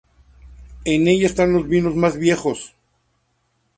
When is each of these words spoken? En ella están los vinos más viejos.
En 0.83 1.07
ella 1.07 1.27
están 1.27 1.53
los 1.53 1.67
vinos 1.67 1.93
más 1.95 2.17
viejos. 2.17 2.73